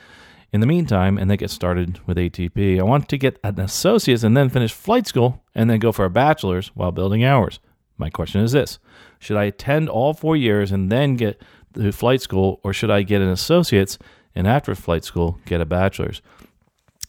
[0.55, 2.79] in the meantime and then get started with ATP.
[2.79, 6.05] I want to get an associate's and then finish flight school and then go for
[6.05, 7.59] a bachelor's while building hours.
[7.99, 8.79] My question is this
[9.19, 13.03] Should I attend all four years and then get the flight school, or should I
[13.03, 13.99] get an associate's
[14.37, 16.23] and after flight school get a bachelor's?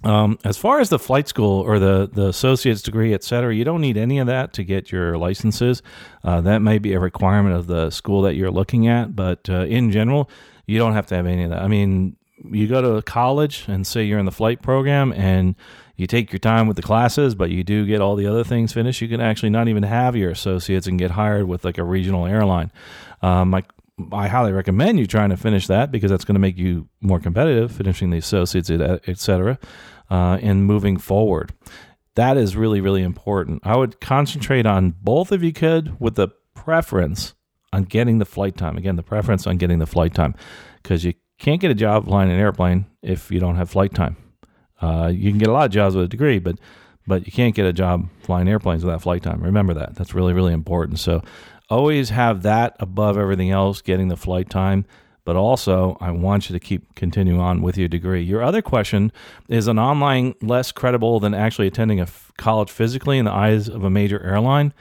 [0.03, 3.63] Um, as far as the flight school or the, the associate's degree, et cetera, you
[3.63, 5.84] don't need any of that to get your licenses.
[6.23, 9.65] Uh, that may be a requirement of the school that you're looking at, but uh,
[9.65, 10.31] in general,
[10.65, 11.62] you don't have to have any of that.
[11.62, 15.55] I mean, you go to college and say you're in the flight program and
[15.95, 18.73] you take your time with the classes, but you do get all the other things
[18.73, 21.83] finished, you can actually not even have your associates and get hired with like a
[21.83, 22.71] regional airline.
[23.21, 23.63] Um, I,
[24.11, 27.19] I highly recommend you trying to finish that because that's going to make you more
[27.19, 29.57] competitive, finishing the associates, et cetera,
[30.11, 31.53] uh, and moving forward.
[32.15, 33.61] That is really, really important.
[33.63, 37.33] I would concentrate on both if you could, with the preference
[37.71, 38.77] on getting the flight time.
[38.77, 40.35] Again, the preference on getting the flight time
[40.81, 44.17] because you can't get a job flying an airplane if you don't have flight time.
[44.81, 46.57] Uh, you can get a lot of jobs with a degree, but
[47.07, 49.41] but you can't get a job flying airplanes without flight time.
[49.41, 49.95] Remember that.
[49.95, 50.99] That's really really important.
[50.99, 51.21] So
[51.69, 54.85] always have that above everything else, getting the flight time.
[55.23, 58.21] But also, I want you to keep continuing on with your degree.
[58.21, 59.11] Your other question
[59.49, 63.67] is an online less credible than actually attending a f- college physically in the eyes
[63.67, 64.71] of a major airline?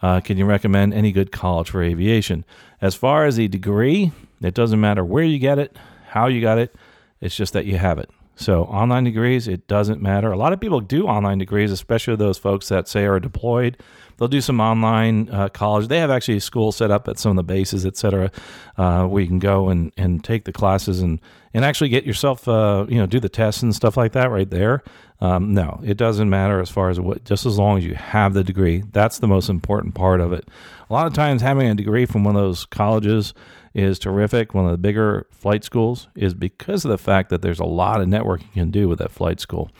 [0.00, 2.46] Uh, can you recommend any good college for aviation?
[2.80, 5.76] As far as a degree, it doesn't matter where you get it,
[6.10, 6.74] how you got it.
[7.20, 8.10] It's just that you have it.
[8.36, 10.32] So, online degrees, it doesn't matter.
[10.32, 13.76] A lot of people do online degrees, especially those folks that say are deployed
[14.20, 15.88] they'll do some online uh, college.
[15.88, 18.30] They have actually a school set up at some of the bases, et cetera,
[18.76, 21.18] uh, where you can go and, and take the classes and,
[21.54, 24.50] and actually get yourself, uh, you know, do the tests and stuff like that right
[24.50, 24.82] there.
[25.22, 28.34] Um, no, it doesn't matter as far as what, just as long as you have
[28.34, 28.84] the degree.
[28.92, 30.46] That's the most important part of it.
[30.88, 33.32] A lot of times, having a degree from one of those colleges
[33.74, 34.54] is terrific.
[34.54, 38.00] One of the bigger flight schools is because of the fact that there's a lot
[38.00, 39.70] of networking you can do with that flight school.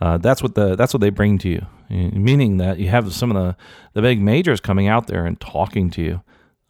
[0.00, 3.34] Uh, that's what the that's what they bring to you, meaning that you have some
[3.34, 3.56] of the
[3.94, 6.22] the big majors coming out there and talking to you.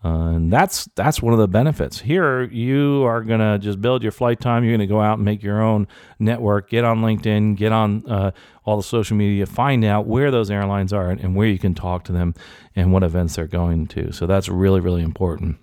[0.05, 2.01] Uh, and that's that's one of the benefits.
[2.01, 4.62] Here, you are gonna just build your flight time.
[4.62, 5.88] You're gonna go out and make your own
[6.21, 6.71] network.
[6.71, 7.57] Get on LinkedIn.
[7.57, 8.31] Get on uh,
[8.64, 9.45] all the social media.
[9.45, 12.35] Find out where those airlines are and, and where you can talk to them
[12.77, 14.12] and what events they're going to.
[14.12, 15.59] So that's really really important.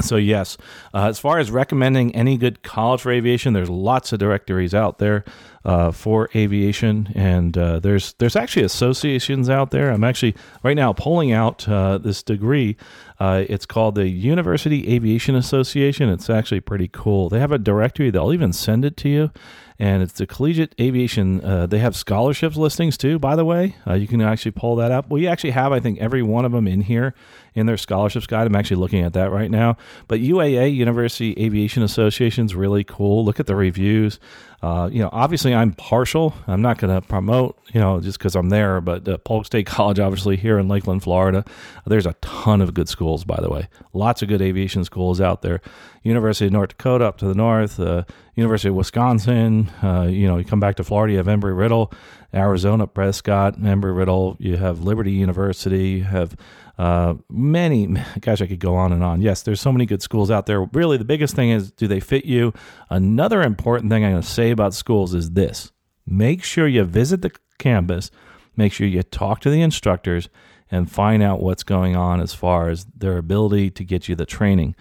[0.00, 0.56] So yes,
[0.94, 4.98] uh, as far as recommending any good college for aviation, there's lots of directories out
[4.98, 5.24] there
[5.64, 9.90] uh, for aviation, and uh, there's there's actually associations out there.
[9.90, 12.76] I'm actually right now pulling out uh, this degree.
[13.18, 16.08] Uh, it's called the University Aviation Association.
[16.08, 17.28] It's actually pretty cool.
[17.28, 18.10] They have a directory.
[18.10, 19.30] They'll even send it to you,
[19.78, 21.44] and it's the collegiate aviation.
[21.44, 23.76] Uh, they have scholarships listings too, by the way.
[23.86, 25.08] Uh, you can actually pull that up.
[25.08, 27.14] We actually have, I think, every one of them in here
[27.54, 28.46] in their scholarships guide.
[28.46, 29.76] I'm actually looking at that right now.
[30.08, 33.24] But UAA, University Aviation Association, is really cool.
[33.24, 34.18] Look at the reviews.
[34.60, 36.34] Uh, you know, obviously, I'm partial.
[36.48, 38.80] I'm not going to promote, you know, just because I'm there.
[38.80, 41.44] But uh, Polk State College, obviously, here in Lakeland, Florida,
[41.86, 43.24] there's a ton of good schools.
[43.24, 45.60] By the way, lots of good aviation schools out there.
[46.02, 49.70] University of North Dakota up to the north, uh, University of Wisconsin.
[49.82, 51.92] Uh, you know, you come back to Florida, you have Embry Riddle,
[52.34, 54.36] Arizona Prescott, Embry Riddle.
[54.38, 55.88] You have Liberty University.
[55.90, 56.36] You have
[56.76, 57.86] uh, many,
[58.20, 59.20] gosh, I could go on and on.
[59.20, 60.62] Yes, there's so many good schools out there.
[60.72, 62.52] Really, the biggest thing is do they fit you?
[62.90, 65.72] Another important thing I'm going to say about schools is this
[66.06, 68.10] make sure you visit the campus,
[68.56, 70.28] make sure you talk to the instructors,
[70.70, 74.26] and find out what's going on as far as their ability to get you the
[74.26, 74.76] training.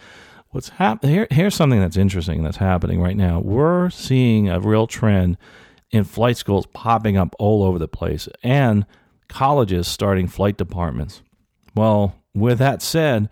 [0.49, 1.27] What's happening here?
[1.29, 3.39] Here's something that's interesting that's happening right now.
[3.39, 5.38] We're seeing a real trend
[5.91, 8.86] in flight schools popping up all over the place and
[9.28, 11.21] colleges starting flight departments.
[11.76, 13.30] Well, with that said,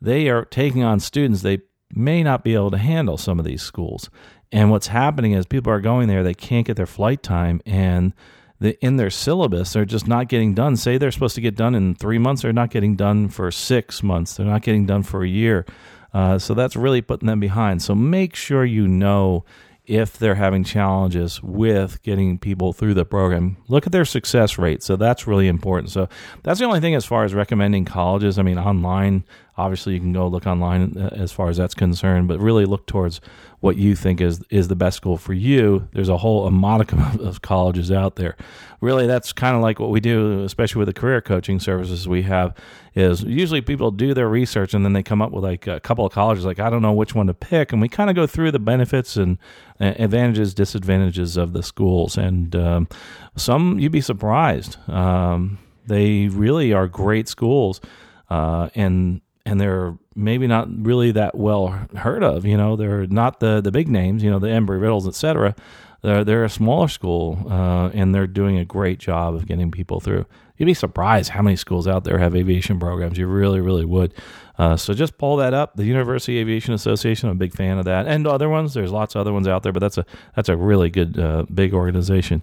[0.00, 1.60] they are taking on students they
[1.94, 4.10] may not be able to handle some of these schools.
[4.52, 8.12] And what's happening is people are going there, they can't get their flight time, and
[8.58, 10.76] the, in their syllabus, they're just not getting done.
[10.76, 14.02] Say they're supposed to get done in three months, they're not getting done for six
[14.02, 15.66] months, they're not getting done for a year.
[16.14, 17.82] Uh, so that's really putting them behind.
[17.82, 19.44] So make sure you know
[19.86, 23.56] if they're having challenges with getting people through the program.
[23.68, 24.82] Look at their success rate.
[24.82, 25.90] So that's really important.
[25.90, 26.08] So
[26.42, 28.38] that's the only thing as far as recommending colleges.
[28.38, 29.24] I mean, online,
[29.58, 32.86] obviously you can go look online uh, as far as that's concerned, but really look
[32.86, 33.20] towards
[33.60, 35.88] what you think is is the best school for you.
[35.92, 38.36] There's a whole a modicum of colleges out there.
[38.80, 42.22] Really, that's kind of like what we do, especially with the career coaching services we
[42.22, 42.54] have.
[42.94, 46.06] Is usually people do their research and then they come up with like a couple
[46.06, 46.44] of colleges.
[46.44, 48.58] Like I don't know which one to pick, and we kind of go through the
[48.58, 49.38] benefits and
[49.80, 52.88] advantages, disadvantages of the schools, and um,
[53.36, 54.76] some you'd be surprised.
[54.88, 57.80] Um, they really are great schools,
[58.28, 62.44] uh, and and they're maybe not really that well heard of.
[62.44, 64.22] You know, they're not the the big names.
[64.22, 65.54] You know, the Embry Riddles, etc.
[66.02, 70.00] They're they're a smaller school, uh, and they're doing a great job of getting people
[70.00, 70.26] through.
[70.58, 73.18] You'd be surprised how many schools out there have aviation programs.
[73.18, 74.14] You really, really would.
[74.58, 75.76] Uh, so just pull that up.
[75.76, 77.28] The University Aviation Association.
[77.28, 78.74] I'm a big fan of that, and other ones.
[78.74, 80.04] There's lots of other ones out there, but that's a
[80.34, 82.42] that's a really good uh, big organization.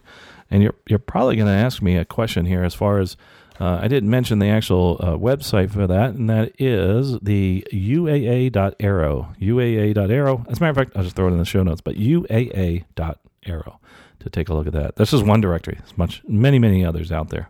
[0.50, 3.18] And you're you're probably going to ask me a question here as far as
[3.64, 9.34] uh, I didn't mention the actual uh, website for that, and that is the uaa.aero.
[9.40, 10.46] uaa.aero.
[10.50, 13.80] As a matter of fact, I'll just throw it in the show notes, but uaa.aero
[14.20, 14.98] to take a look at that.
[14.98, 15.76] This is one directory.
[15.78, 17.50] There's much, many, many others out there.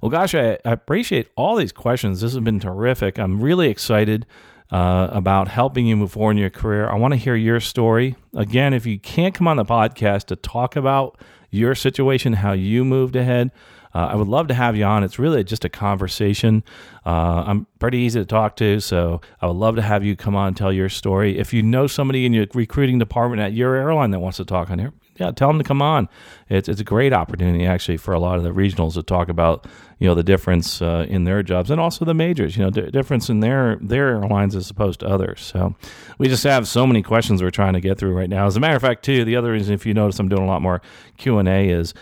[0.00, 2.20] Well, gosh, I, I appreciate all these questions.
[2.20, 3.18] This has been terrific.
[3.18, 4.26] I'm really excited
[4.70, 6.88] uh, about helping you move forward in your career.
[6.88, 8.14] I want to hear your story.
[8.36, 11.18] Again, if you can't come on the podcast to talk about
[11.50, 13.50] your situation, how you moved ahead,
[13.96, 15.04] uh, I would love to have you on.
[15.04, 16.62] It's really just a conversation.
[17.06, 20.36] Uh, I'm pretty easy to talk to, so I would love to have you come
[20.36, 21.38] on and tell your story.
[21.38, 24.70] If you know somebody in your recruiting department at your airline that wants to talk
[24.70, 26.10] on here, yeah, tell them to come on.
[26.50, 29.66] It's it's a great opportunity actually for a lot of the regionals to talk about
[29.98, 32.54] you know the difference uh, in their jobs and also the majors.
[32.54, 35.40] You know, d- difference in their their airlines as opposed to others.
[35.40, 35.74] So
[36.18, 38.44] we just have so many questions we're trying to get through right now.
[38.44, 40.46] As a matter of fact, too, the other reason if you notice I'm doing a
[40.46, 40.82] lot more
[41.16, 41.94] Q and A is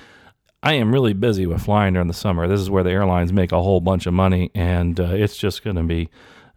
[0.65, 2.49] I am really busy with flying during the summer.
[2.49, 5.63] This is where the airlines make a whole bunch of money, and uh, it's just
[5.63, 6.09] going to be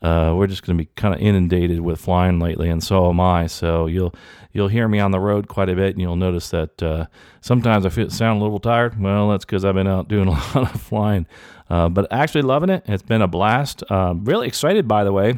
[0.02, 3.20] uh, we're just going to be kind of inundated with flying lately, and so am
[3.20, 3.48] I.
[3.48, 4.16] So you'll
[4.54, 7.08] you'll hear me on the road quite a bit, and you'll notice that uh,
[7.42, 8.98] sometimes I feel sound a little tired.
[8.98, 11.28] Well, that's because I've been out doing a lot of flying,
[11.70, 12.86] uh, but actually loving it.
[12.88, 13.84] It's been a blast.
[13.90, 15.38] Uh, really excited, by the way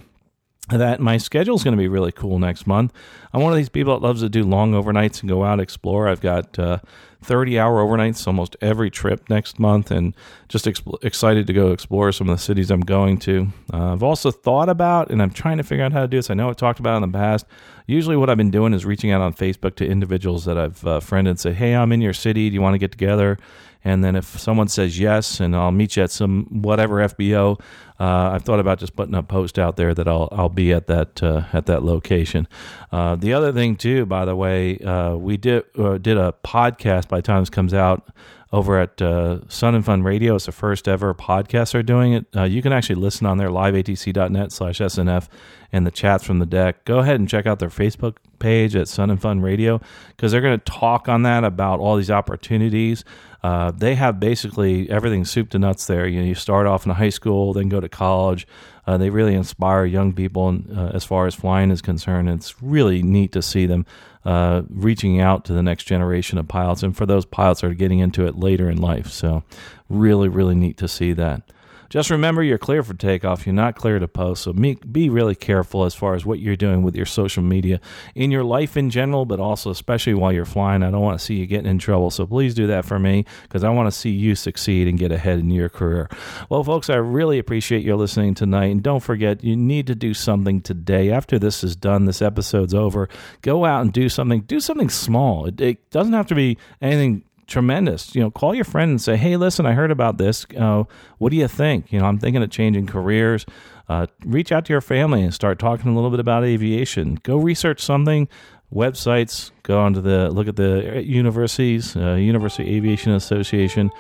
[0.68, 2.94] that my schedule is going to be really cool next month.
[3.34, 6.08] I'm one of these people that loves to do long overnights and go out explore.
[6.08, 6.80] I've got uh,
[7.24, 10.16] 30 hour overnights almost every trip next month, and
[10.48, 13.48] just excited to go explore some of the cities I'm going to.
[13.74, 16.30] Uh, I've also thought about, and I'm trying to figure out how to do this.
[16.30, 17.46] I know I've talked about in the past.
[17.88, 21.00] Usually, what I've been doing is reaching out on Facebook to individuals that I've uh,
[21.00, 22.50] friended and say, "Hey, I'm in your city.
[22.50, 23.38] Do you want to get together?"
[23.84, 27.60] And then if someone says yes, and I'll meet you at some whatever FBO,
[28.00, 30.88] uh, I've thought about just putting a post out there that I'll I'll be at
[30.88, 32.48] that uh, at that location.
[32.92, 37.10] Uh, the other thing too, by the way, uh, we did uh, did a podcast
[37.10, 38.08] by the time this comes out
[38.52, 40.36] over at uh, Sun and Fun Radio.
[40.36, 42.26] It's the first ever podcast they're doing it.
[42.36, 45.28] Uh, you can actually listen on there, liveatc.net slash SNF,
[45.72, 46.84] and the chats from the deck.
[46.86, 49.80] Go ahead and check out their Facebook page at Sun and Fun Radio
[50.10, 53.04] because they're going to talk on that about all these opportunities.
[53.44, 56.08] Uh, they have basically everything soup to nuts there.
[56.08, 58.48] You know, you start off in high school, then go to college.
[58.88, 62.30] Uh, they really inspire young people uh, as far as flying is concerned.
[62.30, 63.86] It's really neat to see them
[64.26, 67.74] uh, reaching out to the next generation of pilots, and for those pilots that are
[67.74, 69.08] getting into it later in life.
[69.08, 69.44] So,
[69.90, 71.44] really, really neat to see that.
[71.90, 73.48] Just remember you're clear for takeoff.
[73.48, 74.44] You're not clear to post.
[74.44, 77.82] So be really careful as far as what you're doing with your social media
[78.14, 80.84] in your life in general, but also especially while you're flying.
[80.84, 82.12] I don't want to see you getting in trouble.
[82.12, 85.12] So please do that for me because I want to see you succeed and get
[85.12, 86.10] ahead in your career.
[86.50, 88.68] Well, folks, I really appreciate your listening tonight.
[88.68, 91.10] And don't forget, you need to do something today.
[91.10, 93.10] After this is done, this episode's over,
[93.42, 94.42] go out and do something.
[94.42, 95.48] Do something small.
[95.48, 98.16] It, it doesn't have to be anything tremendous.
[98.16, 100.46] You know, call your friend and say, "Hey, listen, I heard about this.
[100.58, 100.84] Uh,
[101.18, 103.46] what do you think?" You know, I'm thinking of changing careers.
[103.88, 107.16] Uh, reach out to your family and start talking a little bit about aviation.
[107.24, 108.28] Go research something.
[108.74, 109.52] Websites.
[109.64, 113.92] Go onto the look at the universities, uh, University Aviation Association.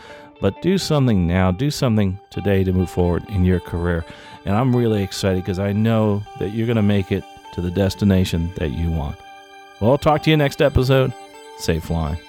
[0.41, 1.51] But do something now.
[1.51, 4.05] Do something today to move forward in your career.
[4.45, 7.23] And I'm really excited because I know that you're going to make it
[7.53, 9.17] to the destination that you want.
[9.81, 11.13] Well, I'll talk to you next episode.
[11.57, 12.28] Safe flying.